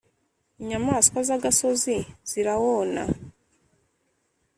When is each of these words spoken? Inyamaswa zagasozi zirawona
Inyamaswa 0.61 1.19
zagasozi 1.27 1.97
zirawona 2.29 3.03